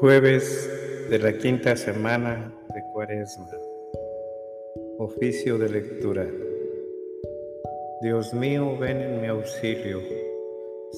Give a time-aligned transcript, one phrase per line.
[0.00, 0.70] Jueves
[1.10, 3.50] de la quinta semana de Cuaresma.
[4.98, 6.24] Oficio de lectura.
[8.00, 10.00] Dios mío, ven en mi auxilio.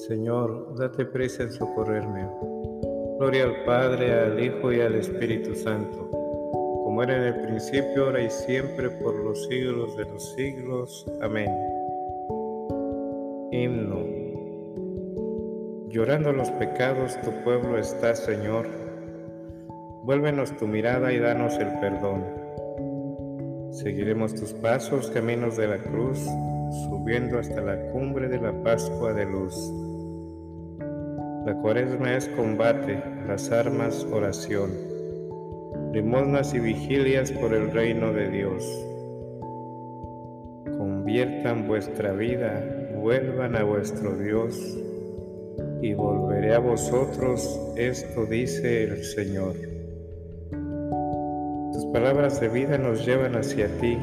[0.07, 2.29] Señor, date prisa en socorrerme.
[3.17, 6.07] Gloria al Padre, al Hijo y al Espíritu Santo,
[6.83, 11.07] como era en el principio, ahora y siempre, por los siglos de los siglos.
[11.21, 11.49] Amén.
[13.51, 14.05] Himno.
[15.89, 18.80] Llorando los pecados tu pueblo está, Señor.
[20.11, 22.25] Vuélvenos tu mirada y danos el perdón.
[23.71, 26.19] Seguiremos tus pasos, caminos de la cruz,
[26.89, 29.55] subiendo hasta la cumbre de la Pascua de luz.
[31.45, 34.71] La cuaresma es combate, las armas oración,
[35.93, 38.65] limosnas y vigilias por el reino de Dios.
[40.77, 42.61] Conviertan vuestra vida,
[42.97, 44.77] vuelvan a vuestro Dios
[45.81, 49.80] y volveré a vosotros, esto dice el Señor.
[51.93, 53.97] Palabras de vida nos llevan hacia ti,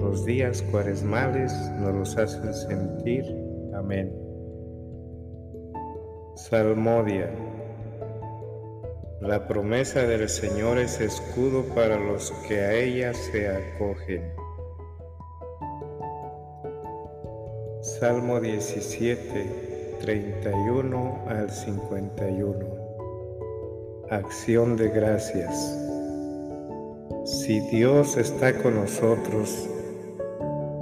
[0.00, 3.24] los días cuaresmales nos los hacen sentir.
[3.74, 4.10] Amén.
[6.36, 7.30] Salmodia.
[9.20, 14.32] La promesa del Señor es escudo para los que a ella se acogen.
[17.82, 22.58] Salmo 17 31 al 51.
[24.10, 25.87] Acción de gracias.
[27.28, 29.68] Si Dios está con nosotros,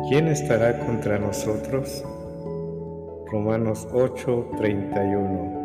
[0.09, 2.05] ¿quién estará contra nosotros?
[3.33, 5.65] Romanos 8, 31.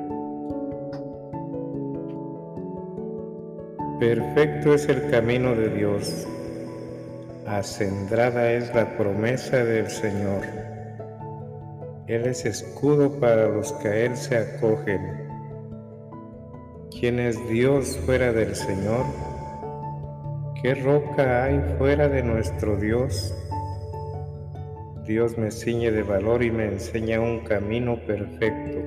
[4.00, 6.28] Perfecto es el camino de Dios,
[7.46, 10.42] acendrada es la promesa del Señor.
[12.08, 15.30] Él es escudo para los que a Él se acogen.
[16.90, 19.31] ¿Quién es Dios fuera del Señor?
[20.62, 23.36] ¿Qué roca hay fuera de nuestro Dios?
[25.08, 28.78] Dios me ciñe de valor y me enseña un camino perfecto.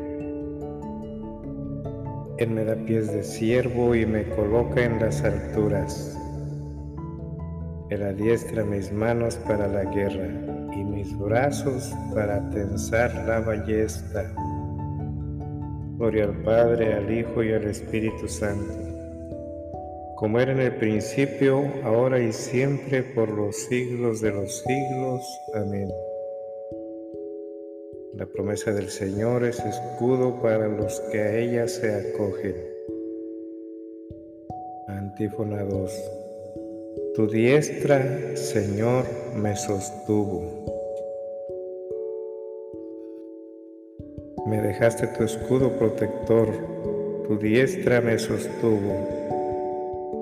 [2.38, 6.16] Él me da pies de siervo y me coloca en las alturas.
[7.90, 10.28] Él adiestra mis manos para la guerra
[10.76, 14.32] y mis brazos para tensar la ballesta.
[15.96, 18.93] Gloria al Padre, al Hijo y al Espíritu Santo,
[20.16, 25.22] como era en el principio, ahora y siempre, por los siglos de los siglos.
[25.54, 25.90] Amén.
[28.14, 32.54] La promesa del Señor es escudo para los que a ella se acogen.
[34.86, 36.10] Antífona 2.
[37.16, 39.04] Tu diestra, Señor,
[39.34, 40.64] me sostuvo.
[44.46, 46.48] Me dejaste tu escudo protector,
[47.26, 49.33] tu diestra me sostuvo.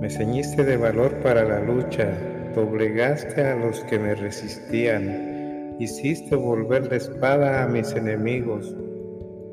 [0.00, 2.10] Me ceñiste de valor para la lucha,
[2.54, 8.74] doblegaste a los que me resistían, hiciste volver la espada a mis enemigos,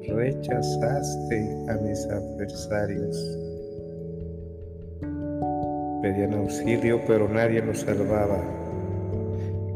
[0.07, 3.38] rechazaste a mis adversarios.
[6.02, 8.41] Pedían auxilio, pero nadie los salvaba.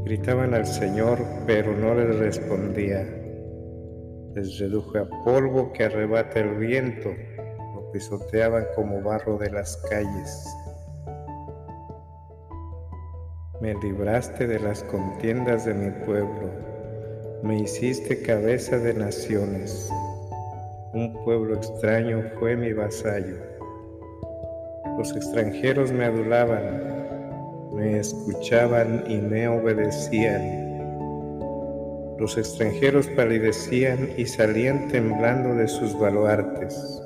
[0.05, 3.05] Gritaban al Señor, pero no les respondía.
[4.35, 7.09] Les reduje a polvo que arrebata el viento,
[7.75, 10.47] lo pisoteaban como barro de las calles.
[13.61, 16.49] Me libraste de las contiendas de mi pueblo,
[17.43, 19.89] me hiciste cabeza de naciones.
[20.93, 23.51] Un pueblo extraño fue mi vasallo
[24.97, 26.79] los extranjeros me adulaban,
[27.73, 30.77] me escuchaban y me obedecían.
[32.19, 37.01] Los extranjeros palidecían y salían temblando de sus baluartes.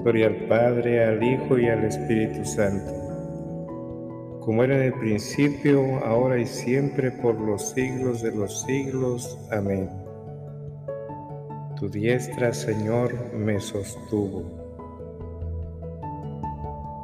[0.00, 2.92] Gloria al Padre, al Hijo y al Espíritu Santo,
[4.50, 9.38] como era en el principio, ahora y siempre, por los siglos de los siglos.
[9.52, 9.88] Amén.
[11.78, 14.42] Tu diestra, Señor, me sostuvo.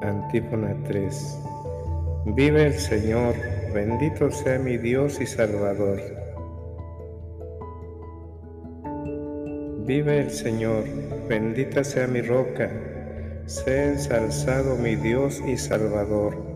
[0.02, 1.38] Antífona 3.
[2.34, 3.36] Vive el Señor,
[3.72, 6.00] bendito sea mi Dios y Salvador.
[9.86, 10.82] Vive el Señor,
[11.28, 12.68] bendita sea mi roca,
[13.46, 16.55] Sea ensalzado mi Dios y Salvador,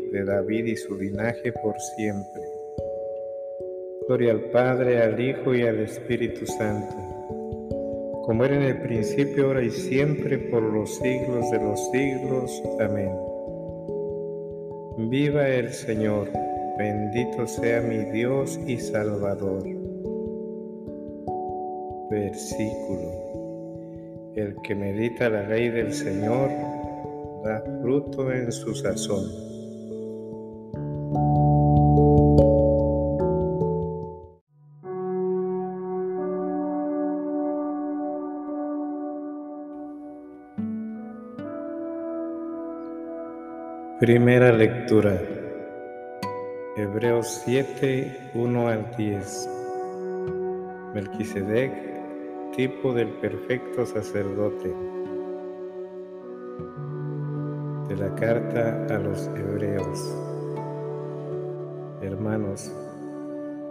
[0.11, 2.41] de David y su linaje por siempre.
[4.07, 6.93] Gloria al Padre, al Hijo y al Espíritu Santo,
[8.25, 12.63] como era en el principio, ahora y siempre, por los siglos de los siglos.
[12.79, 13.11] Amén.
[15.09, 16.29] Viva el Señor.
[16.77, 19.63] Bendito sea mi Dios y Salvador.
[22.09, 23.31] Versículo.
[24.35, 26.49] El que medita la ley del Señor
[27.43, 29.50] da fruto en su sazón.
[44.01, 45.15] Primera lectura.
[46.75, 49.49] Hebreos 7, 1 al 10.
[50.95, 51.71] Melquisedec,
[52.55, 54.73] tipo del perfecto sacerdote.
[57.89, 60.17] De la carta a los Hebreos.
[62.01, 62.73] Hermanos,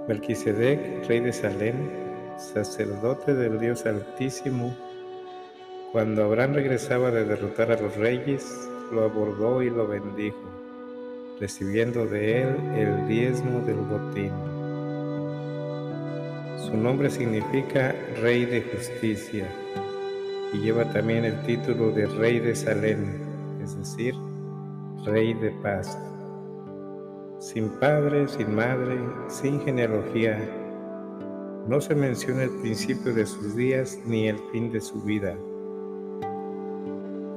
[0.06, 1.90] Melquisedec, rey de Salem,
[2.38, 4.76] sacerdote del Dios Altísimo,
[5.90, 10.60] cuando Abraham regresaba de derrotar a los reyes, lo abordó y lo bendijo
[11.40, 14.30] recibiendo de él el diezmo del botín.
[16.58, 19.48] Su nombre significa Rey de Justicia
[20.52, 23.22] y lleva también el título de Rey de Salem,
[23.62, 24.14] es decir,
[25.06, 25.98] Rey de Paz.
[27.38, 28.98] Sin padre, sin madre,
[29.28, 30.38] sin genealogía,
[31.66, 35.34] no se menciona el principio de sus días ni el fin de su vida.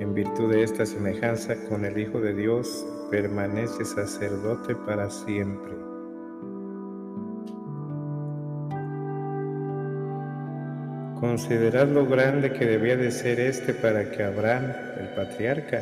[0.03, 5.71] En virtud de esta semejanza con el Hijo de Dios, permanece sacerdote para siempre.
[11.21, 15.81] Considerad lo grande que debía de ser este para que Abraham, el patriarca,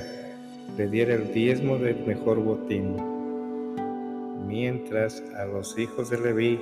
[0.77, 2.97] le diera el diezmo del mejor botín,
[4.45, 6.61] mientras a los hijos de Leví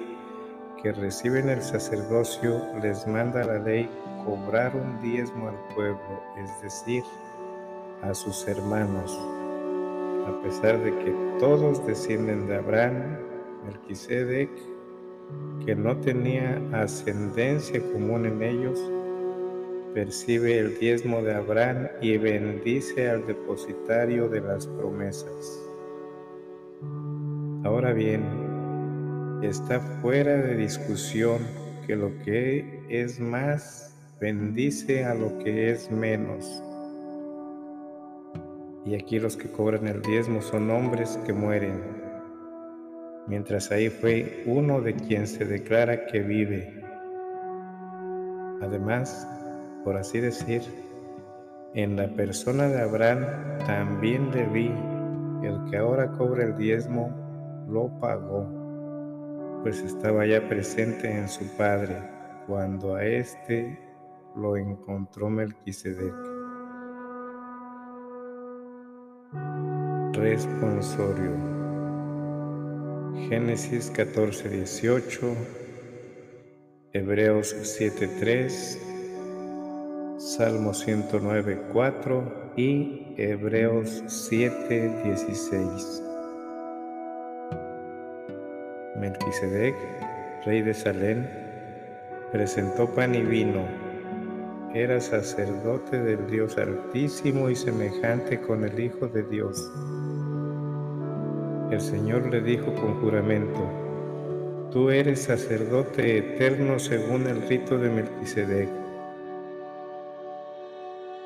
[0.81, 3.89] que reciben el sacerdocio les manda la ley
[4.23, 7.03] cobrar un diezmo al pueblo, es decir,
[8.01, 9.17] a sus hermanos
[10.29, 13.17] a pesar de que todos descienden de Abraham,
[13.65, 14.49] Melquisedec,
[15.65, 18.79] que no tenía ascendencia común en ellos,
[19.93, 25.59] percibe el diezmo de Abraham y bendice al depositario de las promesas.
[27.63, 28.23] Ahora bien,
[29.41, 31.39] está fuera de discusión
[31.87, 36.63] que lo que es más bendice a lo que es menos
[38.85, 41.81] y aquí los que cobran el diezmo son hombres que mueren,
[43.27, 46.81] mientras ahí fue uno de quien se declara que vive.
[48.61, 49.27] Además,
[49.83, 50.61] por así decir,
[51.73, 53.25] en la persona de Abraham
[53.65, 54.71] también le vi,
[55.43, 57.13] el que ahora cobra el diezmo
[57.69, 58.47] lo pagó,
[59.61, 61.95] pues estaba ya presente en su padre
[62.47, 63.77] cuando a éste
[64.35, 66.28] lo encontró Melquisedec.
[70.13, 71.31] Responsorio.
[73.29, 75.35] Génesis 14, 18,
[76.93, 78.79] Hebreos 7, 3,
[80.17, 86.03] Salmo 109, 4 y Hebreos 7, 16.
[88.97, 89.75] Melquisedec,
[90.45, 91.27] rey de Salem,
[92.31, 93.89] presentó pan y vino
[94.73, 99.59] era sacerdote del Dios Altísimo y semejante con el Hijo de Dios.
[101.71, 103.61] El Señor le dijo con juramento,
[104.71, 108.69] Tú eres sacerdote eterno según el rito de Melquisedec.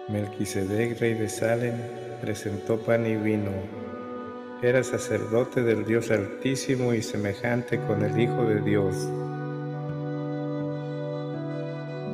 [0.10, 1.76] Melquisedec, rey de Salem,
[2.20, 3.52] presentó pan y vino.
[4.62, 8.96] Era sacerdote del Dios Altísimo y semejante con el Hijo de Dios.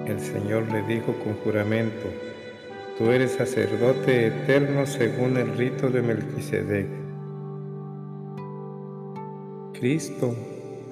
[0.06, 2.06] El Señor le dijo con juramento,
[3.00, 6.99] Tú eres sacerdote eterno según el rito de Melquisedec.
[9.80, 10.36] Cristo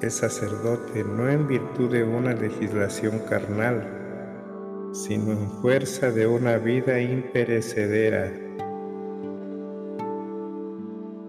[0.02, 7.02] es sacerdote no en virtud de una legislación carnal, sino en fuerza de una vida
[7.02, 8.32] imperecedera.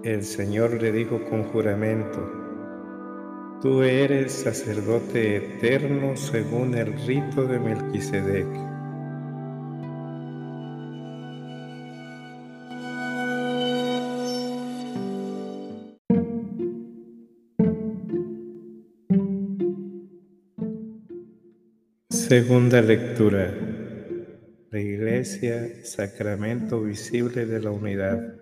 [0.05, 2.31] El Señor le dijo con juramento,
[3.61, 8.68] Tú eres sacerdote eterno según el rito de Melquisedec.
[22.29, 23.51] Segunda lectura.
[24.71, 28.35] La Iglesia, sacramento visible de la unidad.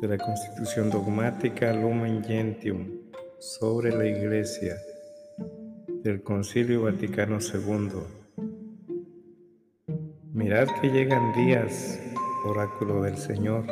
[0.00, 2.86] De la Constitución dogmática Lumen Gentium
[3.40, 4.76] sobre la Iglesia
[6.04, 7.88] del Concilio Vaticano II.
[10.32, 12.00] Mirad que llegan días,
[12.44, 13.64] oráculo del Señor,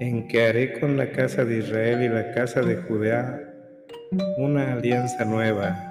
[0.00, 3.40] en que haré con la casa de Israel y la casa de Judea
[4.36, 5.89] una alianza nueva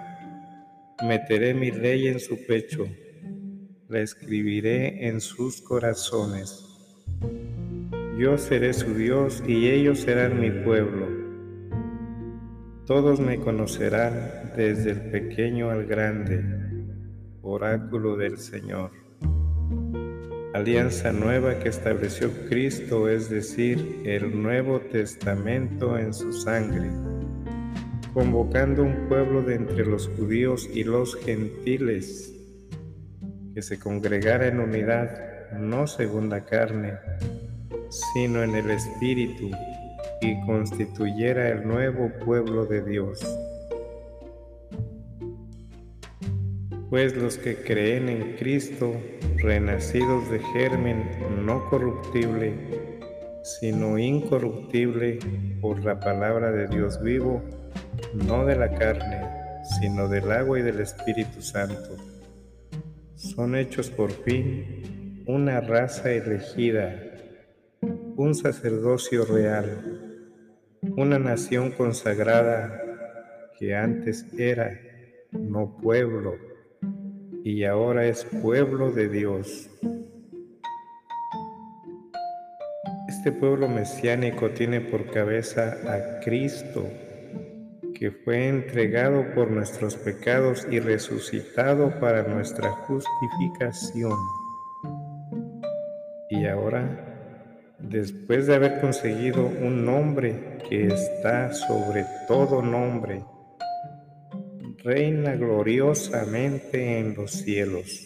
[1.02, 2.86] Meteré mi ley en su pecho,
[3.88, 6.66] la escribiré en sus corazones.
[8.18, 11.08] Yo seré su Dios y ellos serán mi pueblo.
[12.86, 16.44] Todos me conocerán desde el pequeño al grande,
[17.44, 18.92] oráculo del Señor.
[20.54, 27.09] Alianza nueva que estableció Cristo, es decir, el Nuevo Testamento en su sangre
[28.20, 32.36] convocando un pueblo de entre los judíos y los gentiles,
[33.54, 36.96] que se congregara en unidad, no según la carne,
[37.90, 39.52] sino en el Espíritu,
[40.20, 43.22] y constituyera el nuevo pueblo de Dios.
[46.90, 48.98] Pues los que creen en Cristo,
[49.38, 51.10] renacidos de germen
[51.46, 52.52] no corruptible,
[53.62, 55.20] sino incorruptible
[55.62, 57.42] por la palabra de Dios vivo,
[58.14, 59.22] no de la carne,
[59.80, 61.98] sino del agua y del Espíritu Santo.
[63.16, 66.96] Son hechos por fin una raza elegida,
[68.16, 70.32] un sacerdocio real,
[70.98, 72.82] una nación consagrada
[73.60, 74.72] que antes era
[75.32, 76.36] no pueblo
[77.44, 79.70] y ahora es pueblo de Dios.
[83.08, 86.88] Este pueblo mesiánico tiene por cabeza a Cristo
[88.00, 94.18] que fue entregado por nuestros pecados y resucitado para nuestra justificación.
[96.30, 103.26] Y ahora, después de haber conseguido un nombre que está sobre todo nombre,
[104.82, 108.06] reina gloriosamente en los cielos.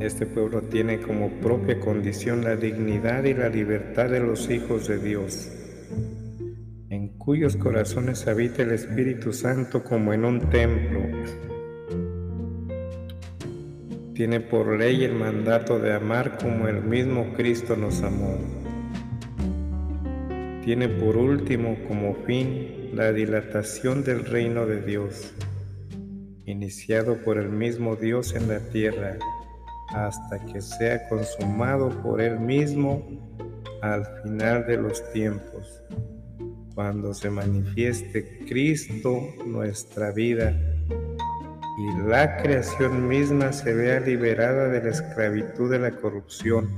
[0.00, 4.98] Este pueblo tiene como propia condición la dignidad y la libertad de los hijos de
[4.98, 5.50] Dios
[7.26, 11.00] cuyos corazones habita el Espíritu Santo como en un templo.
[14.14, 18.38] Tiene por ley el mandato de amar como el mismo Cristo nos amó.
[20.64, 25.34] Tiene por último como fin la dilatación del reino de Dios,
[26.44, 29.18] iniciado por el mismo Dios en la tierra,
[29.88, 33.04] hasta que sea consumado por Él mismo
[33.82, 35.82] al final de los tiempos
[36.76, 40.54] cuando se manifieste Cristo nuestra vida
[41.78, 46.68] y la creación misma se vea liberada de la esclavitud de la corrupción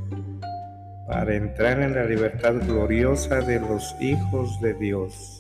[1.09, 5.37] para entrar en la libertad gloriosa de los hijos de Dios.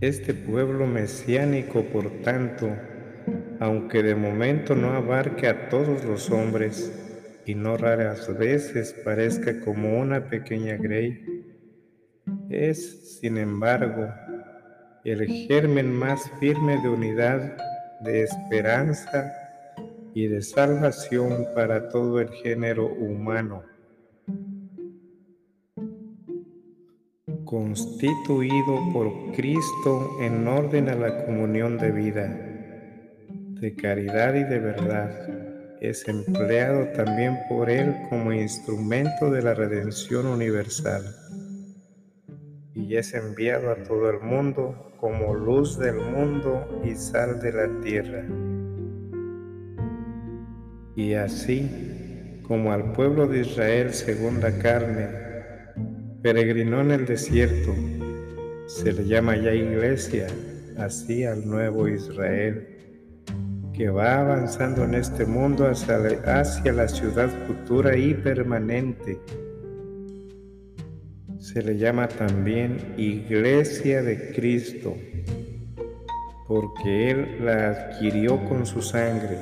[0.00, 2.68] Este pueblo mesiánico, por tanto,
[3.58, 7.01] aunque de momento no abarque a todos los hombres,
[7.44, 11.44] y no raras veces parezca como una pequeña grey,
[12.48, 14.08] es, sin embargo,
[15.04, 17.56] el germen más firme de unidad,
[18.00, 19.32] de esperanza
[20.14, 23.64] y de salvación para todo el género humano.
[27.44, 32.34] constituido por Cristo en orden a la comunión de vida,
[33.28, 35.51] de caridad y de verdad
[35.82, 41.02] es empleado también por Él como instrumento de la redención universal
[42.72, 47.80] y es enviado a todo el mundo como luz del mundo y sal de la
[47.80, 48.24] tierra.
[50.94, 55.08] Y así como al pueblo de Israel según la carne,
[56.22, 57.74] peregrinó en el desierto,
[58.68, 60.28] se le llama ya iglesia,
[60.78, 62.71] así al nuevo Israel
[63.74, 69.18] que va avanzando en este mundo hacia, la ciudad futura y permanente.
[71.38, 74.94] Se le llama también Iglesia de Cristo,
[76.46, 79.38] porque Él la adquirió con su sangre,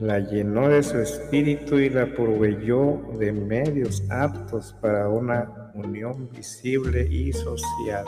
[0.00, 7.06] la llenó de su espíritu y la proveyó de medios aptos para una unión visible
[7.10, 8.04] y social.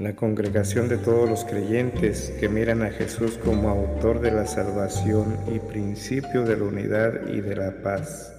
[0.00, 5.36] La congregación de todos los creyentes que miran a Jesús como autor de la salvación
[5.54, 8.34] y principio de la unidad y de la paz.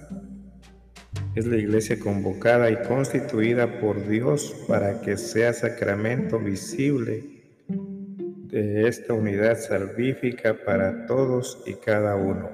[1.36, 9.14] Es la iglesia convocada y constituida por Dios para que sea sacramento visible de esta
[9.14, 12.50] unidad salvífica para todos y cada uno.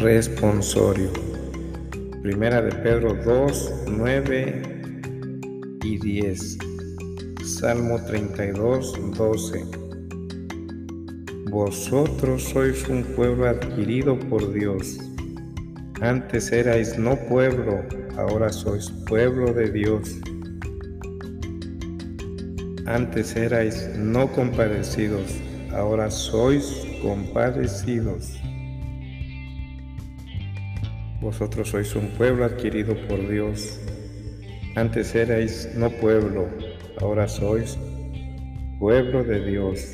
[0.00, 1.10] Responsorio.
[2.22, 4.62] Primera de Pedro 2, 9
[5.84, 6.58] y 10.
[7.44, 9.62] Salmo 32, 12.
[11.50, 14.98] Vosotros sois un pueblo adquirido por Dios.
[16.00, 17.82] Antes erais no pueblo,
[18.16, 20.18] ahora sois pueblo de Dios.
[22.86, 25.30] Antes erais no compadecidos,
[25.74, 28.40] ahora sois compadecidos.
[31.20, 33.78] Vosotros sois un pueblo adquirido por Dios.
[34.74, 36.48] Antes erais no pueblo,
[36.98, 37.76] ahora sois
[38.78, 39.92] pueblo de Dios.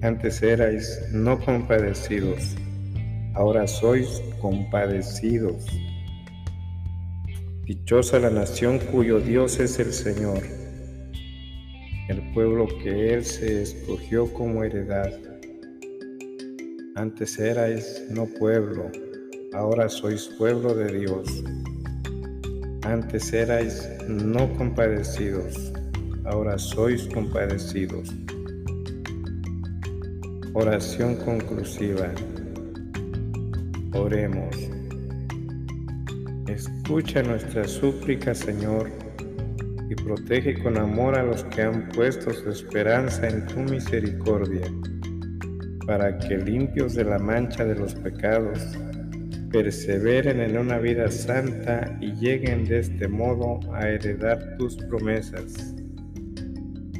[0.00, 2.54] Antes erais no compadecidos,
[3.34, 5.66] ahora sois compadecidos.
[7.64, 10.42] Dichosa la nación cuyo Dios es el Señor,
[12.08, 15.12] el pueblo que Él se escogió como heredad.
[16.94, 18.92] Antes erais no pueblo,
[19.54, 21.44] ahora sois pueblo de Dios.
[22.82, 25.72] Antes erais no compadecidos,
[26.24, 28.12] ahora sois compadecidos.
[30.52, 32.10] Oración conclusiva.
[33.94, 34.56] Oremos.
[36.48, 38.90] Escucha nuestra súplica, Señor,
[39.88, 44.66] y protege con amor a los que han puesto su esperanza en tu misericordia,
[45.86, 48.58] para que limpios de la mancha de los pecados,
[49.54, 55.76] perseveren en una vida santa y lleguen de este modo a heredar tus promesas.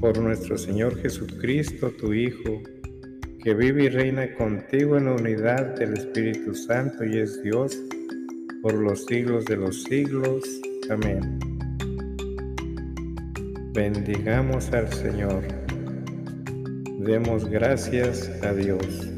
[0.01, 2.63] Por nuestro Señor Jesucristo, tu Hijo,
[3.43, 7.77] que vive y reina contigo en la unidad del Espíritu Santo y es Dios
[8.63, 10.45] por los siglos de los siglos.
[10.91, 11.41] Amén.
[13.73, 15.43] Bendigamos al Señor.
[17.01, 19.14] Demos gracias a Dios.